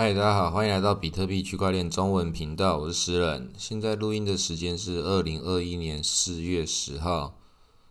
[0.00, 3.52] 嗨，大家好，欢迎来到比特币区块链中文频道，我是诗人。
[3.58, 7.36] 现在录音的时间是二零二一年四月十号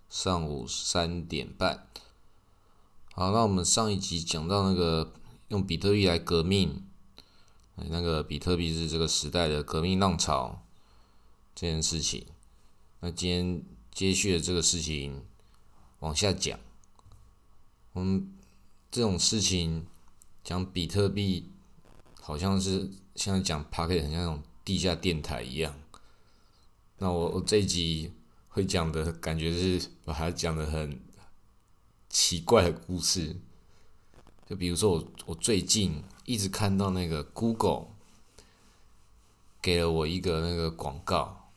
[0.08, 1.86] 上午三点半。
[3.12, 5.12] 好，那我们上一集讲到那个
[5.50, 6.88] 用比特币来革命，
[7.75, 10.64] 那个比特币是这个时代的革命浪潮
[11.54, 12.26] 这件事情。
[13.02, 13.64] 那今天
[13.94, 15.26] 接续的这个事情
[16.00, 16.58] 往下讲，
[17.92, 18.34] 我们
[18.89, 19.86] 这种事情
[20.42, 21.52] 讲比特币。
[22.28, 25.73] 好像是现在讲 p a r k e t 很像那种地下电台一样。
[26.98, 28.12] 那我我这一集
[28.50, 31.00] 会讲的感觉是把它讲的很
[32.09, 33.38] 奇怪的故事。
[34.45, 37.91] 就比如说我我最近一直看到那个 Google
[39.62, 41.53] 给了我一个那个广告，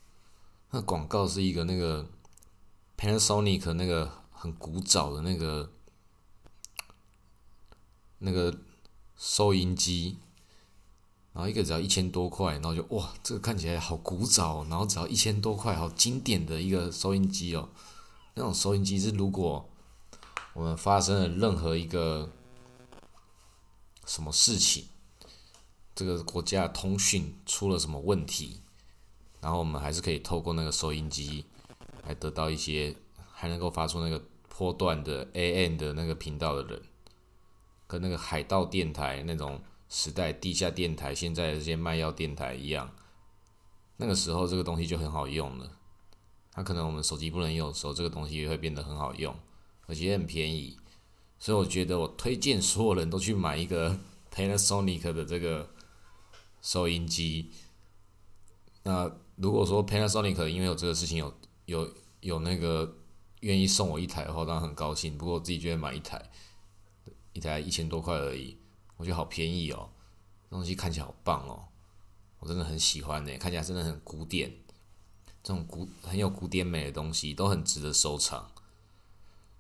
[0.71, 2.09] 那广告是一个那个
[2.97, 5.73] Panasonic 那个很古早的那个
[8.19, 8.57] 那个
[9.17, 10.19] 收音机。
[11.33, 17.69] 然后一个只要一千多块，然后就哇，这个看起来好古早，然后只要一千多块，好经典的一个收音机哦。
[18.35, 19.71] 那种收音机是如果
[20.55, 22.33] 我们发生了任何一个
[24.07, 24.87] 什么事情，
[25.95, 28.61] 这个国家通讯出了什么问题，
[29.41, 31.45] 然后我们还是可以透过那个收音机
[32.05, 32.97] 来得到一些，
[33.33, 36.83] 还能够发出那个波段的 AM 的那个频道的人，
[37.87, 39.63] 跟那个海盗电台那种。
[39.91, 42.91] 时代地下电台，现在的这些卖药电台一样，
[43.97, 45.71] 那个时候这个东西就很好用了。
[46.53, 49.35] 它可能我们手机不能用的时候，这个东西也会变得很好用，
[49.87, 50.79] 而且很便宜。
[51.39, 53.99] 所以我觉得我推荐所有人都去买一个
[54.33, 55.71] Panasonic 的这个
[56.63, 57.51] 收音机。
[58.83, 62.97] 那如果说 Panasonic 因为有这个事情有有有那个
[63.41, 65.17] 愿意送我一台的话，当然很高兴。
[65.19, 66.31] 不过我自己觉得买一台，
[67.33, 68.57] 一台一千多块而已。
[69.01, 69.89] 我觉得好便宜哦，
[70.51, 71.65] 东西看起来好棒哦，
[72.39, 74.55] 我真的很喜欢呢，看起来真的很古典，
[75.43, 78.51] 这种古很有古典美的东西都很值得收藏。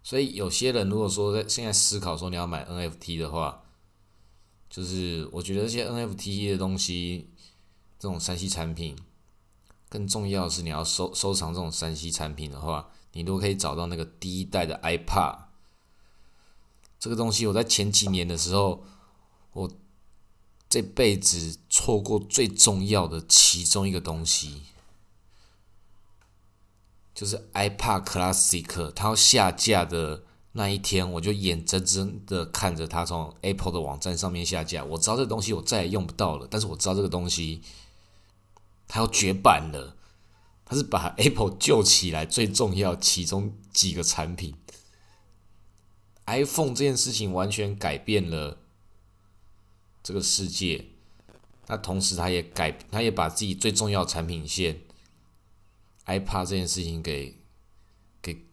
[0.03, 3.63] 所以有些人如果说在现在思考说你要买 NFT 的话，
[4.69, 7.31] 就是我觉得这些 NFT 的东西，
[7.99, 8.95] 这种山西产品，
[9.89, 15.39] 更重要的是你要收收藏这种山西产品的话，你都可以找到那个第一代的 iPad，
[16.99, 18.85] 这个东西我在前几年的时候。
[19.53, 19.71] 我
[20.69, 24.63] 这辈子错过最重要的其中一个东西，
[27.13, 30.23] 就是 iPad Classic，它要下架的
[30.53, 34.85] 那一天，我就眼睁睁的看着它从 Apple 的网站上面下架。
[34.85, 37.63] 我知道这东西我再也用不到了，但是我知道这个东西
[38.87, 39.97] 它要绝版了。
[40.65, 44.55] 它是把 Apple 救起来最重要其中几个产品
[46.27, 48.59] ，iPhone 这件事情完全改变了。
[50.03, 50.87] 这个世界，
[51.67, 54.81] 那同时他也改，他也把自己最重要产品线
[56.07, 57.39] ，iPad 这件事情给
[58.23, 58.45] 给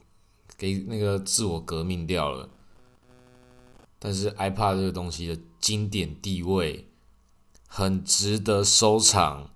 [0.57, 2.50] 给那个自我革命掉了。
[3.97, 6.90] 但是 iPad 这个东西的经典地位
[7.68, 9.52] 很值得收藏，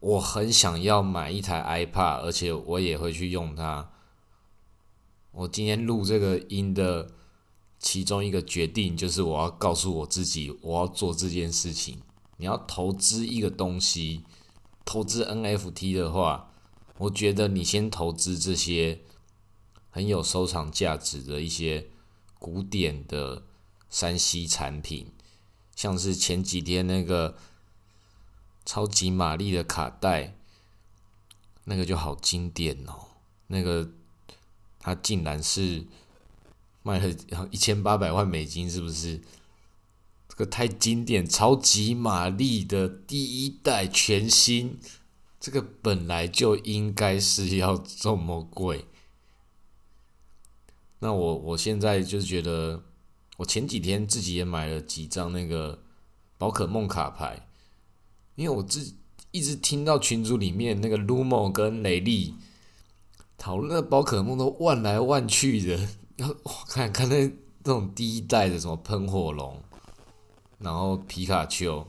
[0.00, 3.90] 我很想要买一台 iPad，而且我也会去用它。
[5.32, 7.12] 我今天录这个音的。
[7.80, 12.02] 其中一个决定就是我要告诉我自己，我要做这件事情。
[12.36, 14.22] 你要投资一个东西，
[14.84, 16.52] 投资 NFT 的话，
[16.98, 19.00] 我觉得你先投资这些
[19.90, 21.88] 很有收藏价值的一些
[22.38, 23.44] 古典的
[23.88, 25.10] 山西产品，
[25.74, 27.38] 像是前几天那个
[28.66, 30.36] 超级玛丽的卡带，
[31.64, 33.08] 那个就好经典哦，
[33.46, 33.90] 那个
[34.78, 35.86] 它竟然是。
[36.82, 37.14] 卖了
[37.50, 39.20] 一千八百万美金，是不是？
[40.28, 44.78] 这个太经典，超级玛丽的第一代全新，
[45.38, 48.86] 这个本来就应该是要这么贵。
[51.00, 52.84] 那我我现在就觉得，
[53.38, 55.82] 我前几天自己也买了几张那个
[56.38, 57.48] 宝可梦卡牌，
[58.36, 58.94] 因为我自
[59.32, 62.34] 一直听到群组里面那个 Lumo 跟雷利
[63.36, 65.88] 讨论宝可梦都万来万去的。
[66.28, 67.26] 我看看那
[67.64, 69.62] 那种第一代的什么喷火龙，
[70.58, 71.86] 然后皮卡丘，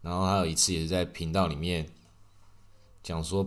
[0.00, 1.88] 然后还有一次也是在频道里面
[3.02, 3.46] 讲说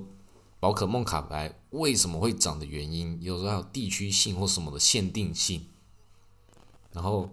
[0.60, 5.66] 宝可梦卡牌为什么会涨的原因，有时候还有地区性或什么的限定性。
[6.94, 7.30] 然后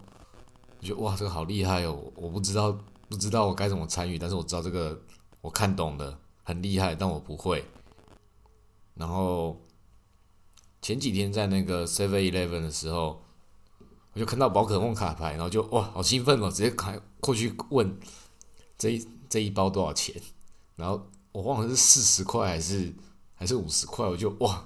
[0.79, 2.11] 我觉得哇，这个好厉害哦！
[2.15, 2.77] 我不知道
[3.09, 5.01] 不知道我该怎么参与，但是我知道这个
[5.41, 7.63] 我看懂的很厉害，但我不会。
[8.95, 9.59] 然后。
[10.85, 13.19] 前几天在那个 Seven Eleven 的时候，
[14.13, 16.51] 我就看到宝可梦卡牌，然后就哇，好兴奋哦！
[16.51, 17.97] 直接开过去问
[18.77, 20.13] 这一这一包多少钱？
[20.75, 22.93] 然后我忘了是四十块还是
[23.33, 24.63] 还是五十块，我就哇，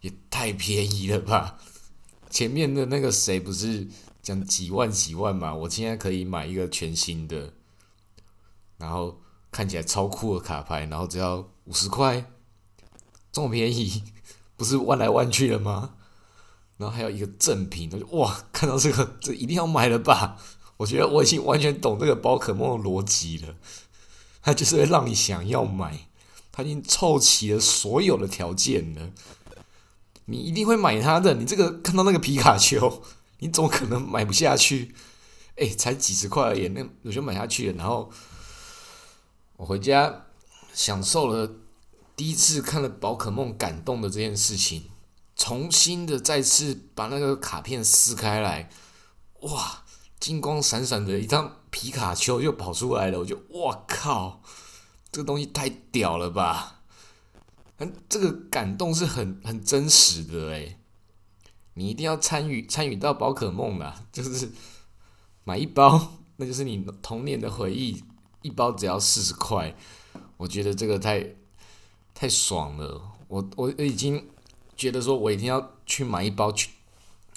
[0.00, 1.58] 也太便宜了吧！
[2.30, 3.88] 前面的那个谁不是
[4.22, 5.52] 讲几万几万嘛？
[5.52, 7.52] 我现在可以买一个全新的，
[8.76, 12.30] 然后看起来超酷的卡牌，然后只要五十块，
[13.32, 14.04] 这么便宜，
[14.62, 15.94] 不是弯来弯去了吗？
[16.76, 20.36] 然后还有一个赠品，我就哇，看到这个，这一定要买了吧？
[20.76, 23.56] 我觉得我已经完全懂这个宝可梦的逻辑了，
[24.40, 26.08] 它就是会让你想要买，
[26.52, 29.10] 它已经凑齐了所有的条件了，
[30.26, 31.34] 你一定会买它的。
[31.34, 33.02] 你这个看到那个皮卡丘，
[33.40, 34.94] 你怎么可能买不下去？
[35.56, 37.76] 哎，才几十块而已，那我就买下去了。
[37.76, 38.10] 然后
[39.56, 40.24] 我回家
[40.72, 41.48] 享受了
[42.16, 44.90] 第一次看了宝可梦感动的这件事情。
[45.34, 48.70] 重新的再次把那个卡片撕开来，
[49.40, 49.82] 哇，
[50.20, 54.40] 金光闪闪的一张皮卡丘又跑出来了，我就哇靠，
[55.10, 56.82] 这个东西太屌了吧！
[57.78, 60.78] 嗯，这个感动是很很真实的诶，
[61.74, 64.52] 你一定要参与参与到宝可梦啦， 就是
[65.42, 68.04] 买一包，那就是你童年的回忆，
[68.42, 69.74] 一包只要四十块，
[70.36, 71.34] 我觉得这个太
[72.14, 74.28] 太爽了，我我已经。
[74.74, 76.68] 觉得说，我一定要去买一包全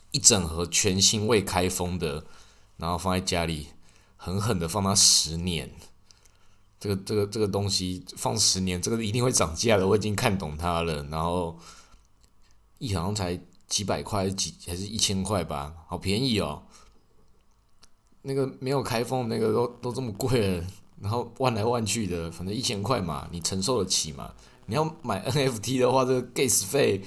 [0.09, 2.25] 一整盒全新未开封的，
[2.77, 3.67] 然后放在家里，
[4.15, 5.69] 狠狠的放它十年。
[6.79, 9.85] 这个这个这个东西放十年，这个一定会涨价的。
[9.85, 11.03] 我已经看懂它了。
[11.11, 11.59] 然后
[12.79, 16.63] 一好像才几百块，几还是一千块吧，好便宜哦。
[18.23, 20.65] 那个没有开封那个都都这么贵了，
[20.99, 24.33] 然后万来万去的，反正一千块嘛，你承受得起嘛？
[24.65, 27.03] 你要买 NFT 的话，这个 gas 费。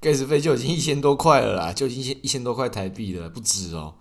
[0.00, 3.96] gas 费就已经一千多块了啦，就已经一一千多块台币了，不止哦。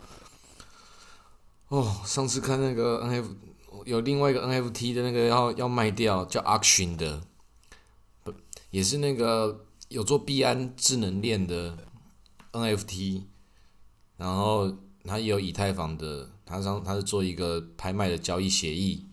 [1.69, 3.25] 哦，上次看那个 NFT，
[3.83, 7.23] 有另外一个 N F T 的那个要要卖掉，叫 auction 的，
[8.23, 8.31] 不
[8.69, 11.75] 也是那个有做币安智能链的
[12.51, 13.25] N F T，
[14.17, 14.71] 然后
[15.03, 19.07] 他也有以太坊的，他上他是做一个拍卖的交易协议。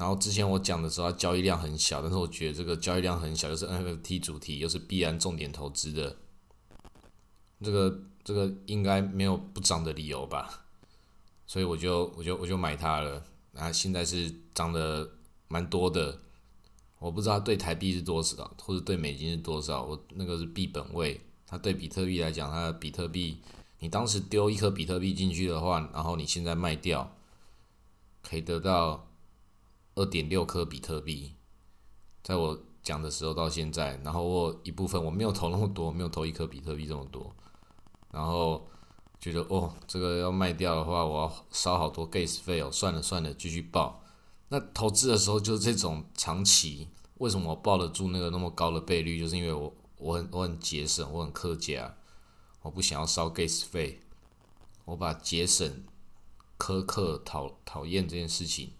[0.00, 6.16] 然后之前我讲的时候，它交易量很小，但是我觉得这个交易量很小，又是 NFT 主题，又是必然重点投资的，
[7.62, 10.64] 这个这个应该没有不涨的理由吧？
[11.46, 13.22] 所以我就我就我就买它了。
[13.52, 15.06] 啊，现在是涨的
[15.48, 16.18] 蛮多的，
[16.98, 19.84] 我不知道对台币是多少，或者对美金是多少。
[19.84, 23.42] 我那个是币本位，它对比特币来讲，它的比特币，
[23.80, 27.14] 你当时丢一颗比特币进去的话，然后你现在卖掉，
[28.22, 29.09] 可以得到。
[29.94, 31.34] 二点六颗比特币，
[32.22, 37.34] 在我讲的时候到现在，然后我一部分我没有投那么多，没有投一颗比特币这么多，
[38.10, 38.66] 然后
[39.18, 44.02] 觉得哦，这个要卖掉的话，我要烧好多 gas 费哦，算了算了，继续报。
[44.48, 46.88] 那投资的时候就是这种长期，
[47.18, 49.18] 为什么我抱得住那个那么高的倍率？
[49.18, 51.96] 就是因为我我很我很节省，我很克家，
[52.62, 54.00] 我不想要烧 gas 费，
[54.86, 55.84] 我把节省、
[56.58, 58.72] 苛刻、讨讨厌这件事情。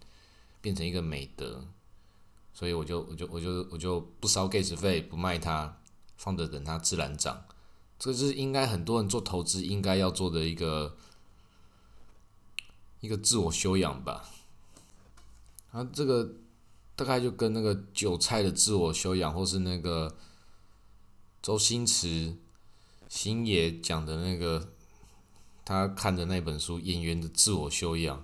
[0.61, 1.67] 变成一个美德，
[2.53, 5.79] 所以我就我就我就我就不烧 gas 费，不卖它，
[6.15, 7.43] 放着等它自然涨。
[7.97, 10.95] 这是应该很多人做投资应该要做的一个
[12.99, 14.29] 一个自我修养吧。
[15.71, 16.35] 啊，这个
[16.95, 20.15] 大概就跟那个韭菜的自我修养，或是那个
[21.41, 22.35] 周星驰
[23.09, 24.69] 星爷讲的那个
[25.65, 28.19] 他看的那本书《演员的自我修养》。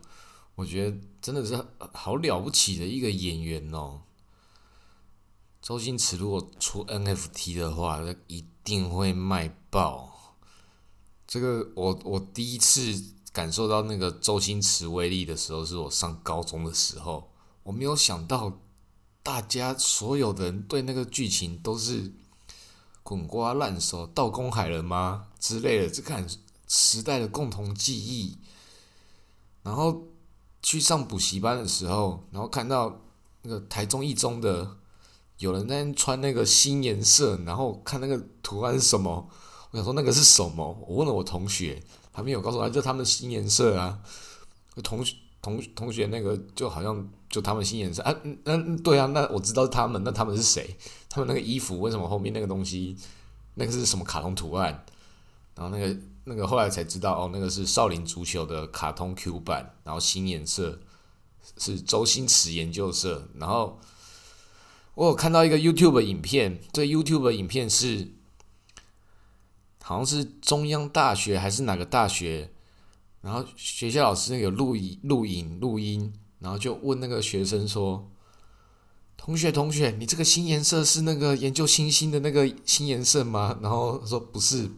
[0.57, 1.55] 我觉得真的是
[1.93, 4.01] 好了不起的一个演员哦。
[5.61, 10.35] 周星驰如果出 NFT 的话，那一定会卖爆。
[11.27, 17.31] 这个我我第一次感受到那个周星驰威力的时候，是我上高中的时候。
[17.61, 18.59] 我没有想到，
[19.21, 22.11] 大家所有的人对那个剧情都是
[23.03, 25.87] 滚瓜烂熟、道公海人吗之类的？
[25.87, 26.27] 这个
[26.67, 28.39] 时代的共同记忆，
[29.61, 30.07] 然后。
[30.67, 32.99] 去上补习班的时候，然后看到
[33.43, 34.75] 那个台中一中的
[35.37, 39.29] 有人在穿那个新颜色，然后看那个图案是什么，
[39.71, 40.77] 我想说那个是什么？
[40.85, 41.81] 我问了我同学，
[42.11, 43.97] 他没有告诉我，就他们新颜色啊。
[44.83, 45.01] 同
[45.41, 50.75] 同同学那个就好像就他们新颜色啊，嗯，对啊，那我知道是他们，那他们是谁？
[51.07, 52.97] 他们那个衣服为什么后面那个东西，
[53.53, 54.83] 那个是什么卡通图案？
[55.55, 55.97] 然后那个。
[56.29, 60.77] 那个后来才知道哦，那个是少林足球的卡通 Q 版，然后新颜色
[61.57, 63.29] 是周星驰研究社。
[63.35, 63.79] 然后
[64.95, 68.11] 我有看到一个 YouTube 影片，这 YouTube 影片是
[69.81, 72.51] 好像是中央大学还是哪个大学，
[73.21, 78.11] 然后学校老师那个录影、录影、录音，然后就问那个学生说
[79.15, 84.69] ：“同学，同学，你这个新颜色是那个研究星星的那个新颜色吗？”然后说：“不是，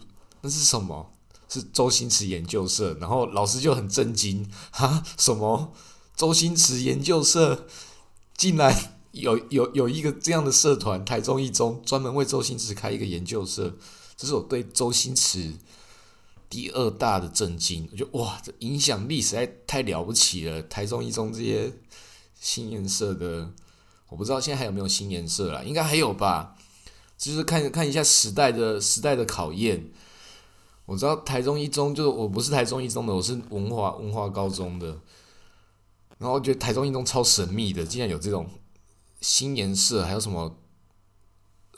[0.42, 1.12] 那是什么？
[1.50, 5.74] 是周星驰研究社。”然后老师就很震惊：“哈，什么？
[6.16, 7.68] 周星驰研究社
[8.38, 11.04] 竟然有有有一个这样的社团？
[11.04, 13.76] 台中一中专门为周星驰开一个研究社，
[14.16, 15.56] 这是我对周星驰。”
[16.50, 20.60] 第二大的震惊，我觉得哇，这影响力实在太了不起了。
[20.64, 21.72] 台中一中这些
[22.42, 23.52] 新颜色的，
[24.08, 26.56] 我不知道现在还有没有新颜色了，应该还有吧。
[27.20, 29.92] 就是看看一下时代的时代的考验。
[30.90, 34.88] 我知道台中一中，就是我不是台中一中的，我是文化文化高中的。
[36.18, 38.48] 然后我觉得台中一中超神秘的，竟然有这种
[39.22, 40.58] 新颜色，还有什么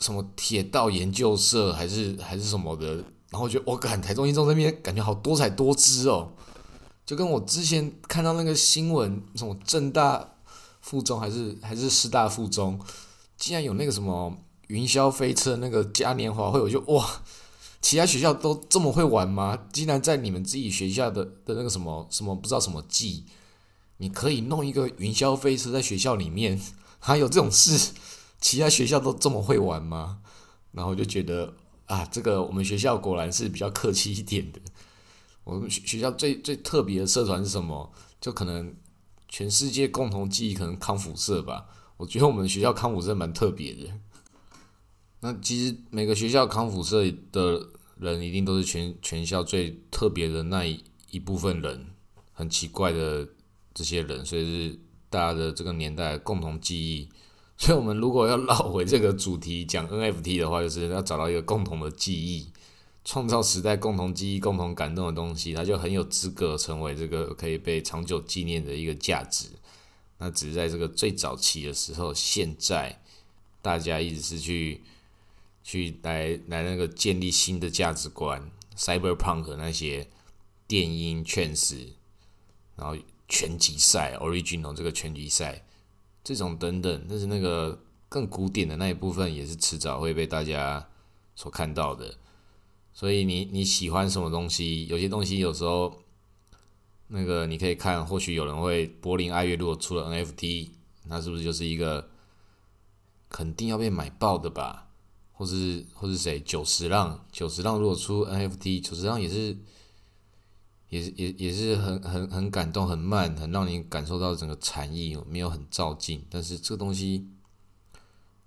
[0.00, 2.94] 什么铁道研究社，还是还是什么的。
[3.28, 6.32] 然后我觉得，我感台中一中那边感觉好多彩多姿哦，
[7.04, 10.36] 就跟我之前看到那个新闻，什么正大
[10.80, 12.80] 附中还是还是师大附中，
[13.36, 14.34] 竟然有那个什么
[14.68, 17.22] 云霄飞车那个嘉年华会，我就哇，
[17.82, 19.66] 其他学校都这么会玩吗？
[19.72, 23.26] 竟然在你们自己学校的的那个什么什么不知道什么季，
[23.98, 26.58] 你可以弄一个云霄飞车在学校里面，
[26.98, 27.92] 还有这种事，
[28.40, 30.20] 其他学校都这么会玩吗？
[30.70, 31.54] 然后就觉得。
[31.86, 34.58] 啊，这个我们学校果然是比较客气一点的。
[35.44, 37.92] 我们学学校最最特别的社团是什么？
[38.18, 38.74] 就可能
[39.28, 41.66] 全世界共同记忆，可能康复社吧。
[41.98, 43.90] 我觉得我们学校康复社蛮特别的。
[45.24, 51.86] 那其实每个学校康复社的人，一定都是全全校最特别的那一一部分人，
[52.32, 53.28] 很奇怪的
[53.72, 57.08] 这些人，所以是大家的这个年代共同记忆。
[57.56, 62.48] 所以，我们如果要绕回这个主题讲 NFT 的话，就是要找到一个共同的记忆，
[63.04, 69.46] 创造时代共同记忆、共同感动的东西，它就很有资格成为这个可以被长久纪念的一个价值。
[70.18, 73.00] 那只是在这个最早期的时候，现在
[73.60, 74.82] 大家一直是去
[75.62, 80.08] 去来来那个建立新的价值观，Cyberpunk 那些
[80.66, 81.94] 电音劝世，
[82.76, 82.96] 然后
[83.28, 85.64] 拳击赛 Original 这个拳击赛。
[86.24, 90.88] 这种等等，但是那个更古典的那一部分，也是迟早会被大家
[91.34, 92.14] 所看到的。
[92.92, 94.86] 所以你你喜欢什么东西？
[94.86, 96.00] 有些东西有时候，
[97.08, 100.70] 那个你可以看，或许有人会柏林爱乐如果出了 NFT，
[101.06, 102.08] 那是不是就是一个
[103.28, 104.90] 肯定要被买爆的吧？
[105.32, 106.40] 或是或是谁？
[106.40, 109.56] 九十浪，九十浪如果出 NFT，九十浪也是。
[110.92, 116.22] 也是也也是很很很感动，很慢，很让你感受到整个禅意，没有很照进。
[116.28, 117.26] 但是这个东西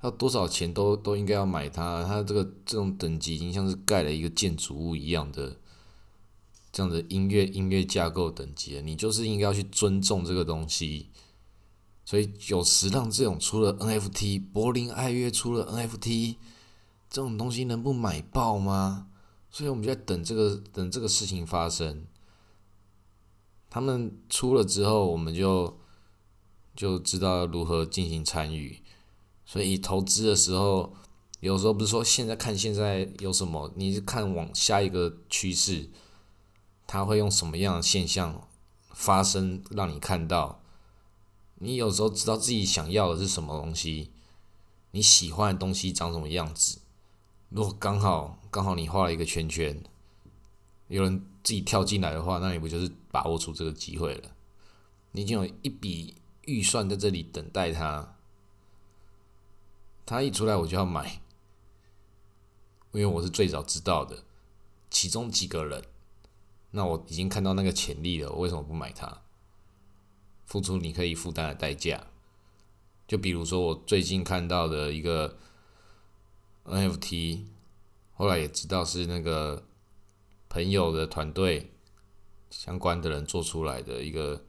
[0.03, 2.03] 要多少钱都都应该要买它。
[2.03, 5.57] 它这个这种等级已经像是盖了一个建筑物一样的
[6.71, 8.81] 这样的音乐音乐架构等级了。
[8.83, 11.09] 你就是应该要去尊重这个东西。
[12.05, 16.35] 所以有时让这种出了 NFT，柏林爱乐出了 NFT，
[17.15, 19.07] 这种东西能不买爆吗？
[19.49, 22.05] 所以我们就在等这个等这个事情发生。
[23.69, 25.79] 他们出了之后，我们就
[26.75, 28.83] 就知道如何进行参与。
[29.45, 30.93] 所以投资的时候，
[31.39, 35.89] 有时候不是说现在看现在有什么，你是看往下一个趋势，
[36.85, 38.45] 它会用什么样的现象
[38.89, 40.61] 发生，让你看到。
[41.59, 44.11] 你有时候知道自己想要的是什么东西，
[44.91, 46.79] 你喜欢的东西长什么样子。
[47.49, 49.83] 如果刚好刚好你画了一个圈圈，
[50.87, 52.91] 有人自己跳进来的话，那你不就是？
[53.15, 54.35] 把握出这个机会了，
[55.13, 58.17] 你已经有一笔预算在这里等待他，
[60.05, 61.21] 他一出来我就要买，
[62.91, 64.25] 因为我是最早知道的
[64.89, 65.81] 其中几个人，
[66.71, 69.21] 那我已经看到那个潜力了，我为什么不买它？
[70.45, 72.07] 付出你可以负担的代价，
[73.07, 75.37] 就比如说我最近看到的一个
[76.65, 77.41] NFT，
[78.13, 79.65] 后来也知道是那个
[80.49, 81.71] 朋友的团队。
[82.51, 84.45] 相关的人做出来的一个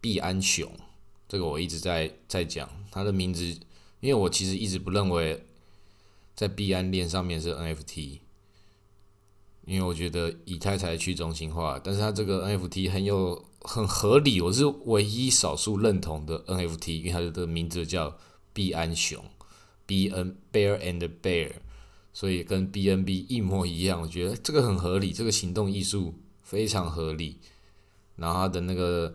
[0.00, 0.72] 币安熊，
[1.28, 3.44] 这个我一直在在讲它的名字，
[4.00, 5.44] 因为我其实一直不认为
[6.34, 8.20] 在币安链上面是 NFT，
[9.66, 18.16] 因为我觉得以太才去中心化，但是它这个 NFT 很有很合理，我是唯一少数认同的 NFT，因为它的名字叫
[18.54, 19.22] 币安熊
[19.88, 21.54] ，B N Bear and Bear，
[22.12, 26.14] 所以跟 B N B 一模一样，我觉得这个很合理，这个行动艺术。
[26.48, 27.36] 非常合理，
[28.16, 29.14] 然后它的那个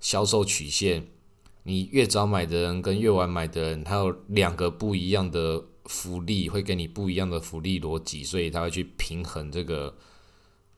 [0.00, 1.06] 销售曲线，
[1.62, 9.96] 你越早买的人跟越晚买的人，他有两个不一样的福利，会给你不一样的福利逻辑，所以他会去平衡这个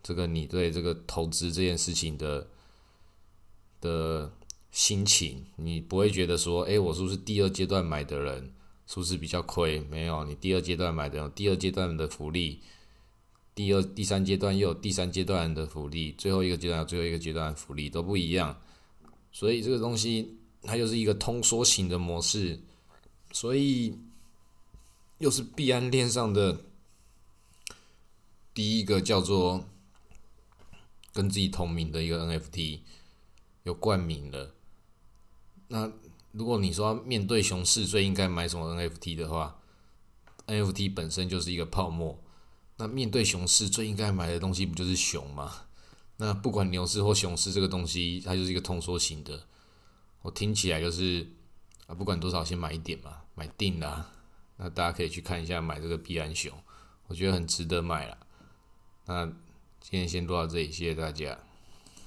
[0.03, 2.49] 这个你对这个投资这件事情的
[3.81, 4.31] 的
[4.71, 8.53] 心情，你不会觉得说，诶，我是不是第二阶段买的人，
[8.87, 9.81] 是不是比较亏？
[9.91, 12.61] 没有，你第二阶段买的，第二阶段的福利，
[13.55, 18.61] 第二、第三阶段又有第三阶段的福利，最后一个阶段最后一个阶段福利都不一样，
[19.33, 22.61] 所以这个东西它就是一个通缩型的模式，
[23.33, 23.99] 所以
[25.19, 26.65] 又是币安链上的
[28.53, 29.69] 第一个叫做
[31.13, 32.81] 跟自己同名的一个 NFT
[33.63, 34.55] 有冠名了。
[35.69, 35.91] 那
[36.35, 39.61] 如果你说面对熊市最应该买什么 NFT 的话
[40.49, 42.21] ，NFT 本身就是一个泡沫。
[42.77, 45.53] 那面对熊市最应该买的东西不就是熊吗？
[46.17, 49.47] 那不管牛市或熊市，这个东西它就是一个通缩型的。
[50.23, 51.25] 我听起来就是
[51.87, 54.11] 啊，不管多少先买一点嘛，买定了。
[54.57, 56.53] 那大家可以去看一下买这个必然熊，
[57.07, 58.19] 我觉得很值得买了。
[59.07, 59.25] 那
[59.81, 61.39] 今天先录到这里，谢谢大家。